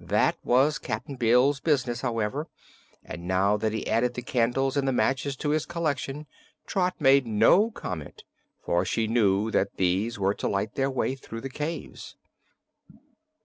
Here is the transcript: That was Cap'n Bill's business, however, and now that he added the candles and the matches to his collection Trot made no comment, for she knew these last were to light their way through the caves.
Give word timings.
That 0.00 0.36
was 0.42 0.78
Cap'n 0.80 1.14
Bill's 1.14 1.60
business, 1.60 2.00
however, 2.00 2.48
and 3.04 3.28
now 3.28 3.56
that 3.56 3.72
he 3.72 3.86
added 3.86 4.14
the 4.14 4.20
candles 4.22 4.76
and 4.76 4.88
the 4.88 4.92
matches 4.92 5.36
to 5.36 5.50
his 5.50 5.64
collection 5.64 6.26
Trot 6.66 6.94
made 6.98 7.24
no 7.24 7.70
comment, 7.70 8.24
for 8.64 8.84
she 8.84 9.06
knew 9.06 9.48
these 9.76 10.14
last 10.16 10.20
were 10.20 10.34
to 10.34 10.48
light 10.48 10.74
their 10.74 10.90
way 10.90 11.14
through 11.14 11.42
the 11.42 11.48
caves. 11.50 12.16